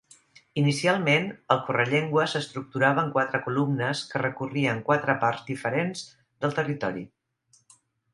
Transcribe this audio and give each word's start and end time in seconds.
Inicialment, 0.59 1.25
el 1.55 1.59
Correllengua 1.65 2.23
s'estructurava 2.31 3.03
en 3.07 3.11
quatre 3.17 3.41
columnes 3.47 4.01
que 4.13 4.21
recorrien 4.23 4.81
quatre 4.89 5.17
parts 5.25 5.45
diferents 5.51 6.03
del 6.47 6.57
territori. 6.61 7.05